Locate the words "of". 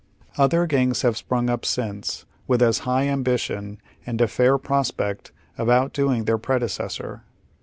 5.59-5.69